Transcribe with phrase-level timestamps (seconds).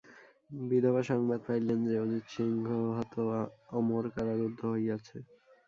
[0.61, 3.39] বিধবাসংবাদ পাইলেন যে, অজিতসিংহ হত ও
[3.77, 5.17] অমর কারারুদ্ধ হইয়াছে।